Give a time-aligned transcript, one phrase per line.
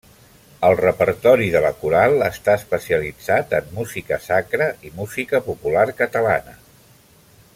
[0.69, 6.57] El repertori de la coral està especialitzat en música sacra i música popular catalana.